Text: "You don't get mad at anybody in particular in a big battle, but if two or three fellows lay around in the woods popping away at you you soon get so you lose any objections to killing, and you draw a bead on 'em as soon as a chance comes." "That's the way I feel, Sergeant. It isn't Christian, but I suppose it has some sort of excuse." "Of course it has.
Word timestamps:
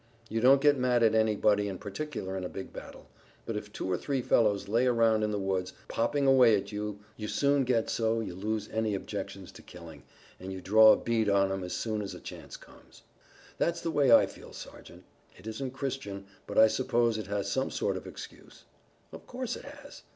"You 0.29 0.41
don't 0.41 0.61
get 0.61 0.79
mad 0.79 1.03
at 1.03 1.13
anybody 1.13 1.67
in 1.67 1.77
particular 1.77 2.35
in 2.35 2.43
a 2.43 2.49
big 2.49 2.73
battle, 2.73 3.07
but 3.45 3.55
if 3.55 3.71
two 3.71 3.85
or 3.87 3.97
three 3.99 4.23
fellows 4.23 4.67
lay 4.67 4.87
around 4.87 5.21
in 5.21 5.29
the 5.29 5.37
woods 5.37 5.73
popping 5.87 6.25
away 6.25 6.55
at 6.55 6.71
you 6.71 6.97
you 7.17 7.27
soon 7.27 7.65
get 7.65 7.87
so 7.87 8.19
you 8.19 8.33
lose 8.33 8.67
any 8.69 8.95
objections 8.95 9.51
to 9.51 9.61
killing, 9.61 10.01
and 10.39 10.51
you 10.51 10.59
draw 10.59 10.91
a 10.91 10.97
bead 10.97 11.29
on 11.29 11.51
'em 11.51 11.63
as 11.63 11.73
soon 11.73 12.01
as 12.01 12.15
a 12.15 12.19
chance 12.19 12.57
comes." 12.57 13.03
"That's 13.59 13.81
the 13.81 13.91
way 13.91 14.11
I 14.11 14.25
feel, 14.25 14.53
Sergeant. 14.53 15.03
It 15.37 15.45
isn't 15.45 15.69
Christian, 15.73 16.25
but 16.47 16.57
I 16.57 16.67
suppose 16.67 17.19
it 17.19 17.27
has 17.27 17.47
some 17.51 17.69
sort 17.69 17.95
of 17.95 18.07
excuse." 18.07 18.63
"Of 19.11 19.27
course 19.27 19.55
it 19.55 19.65
has. 19.65 20.01